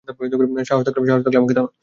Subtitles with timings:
[0.65, 1.71] সাহস থাকলে আমাকে থামা।